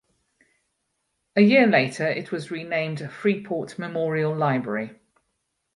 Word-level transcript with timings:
A 1.35 1.41
year 1.41 1.67
later 1.67 2.07
it 2.07 2.31
was 2.31 2.49
renamed 2.49 3.07
Freeport 3.11 3.77
Memorial 3.77 4.35
Library. 4.35 4.99